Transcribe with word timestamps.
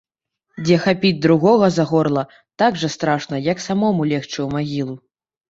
Дзе 0.63 0.77
хапіць 0.85 1.19
другога 1.25 1.69
за 1.75 1.85
горла 1.91 2.23
так 2.63 2.81
жа 2.85 2.91
страшна, 2.95 3.43
як 3.51 3.63
самому 3.67 4.09
легчы 4.15 4.35
ў 4.35 4.49
магілу. 4.57 4.99